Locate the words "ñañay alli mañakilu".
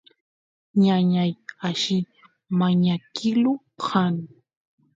0.83-3.53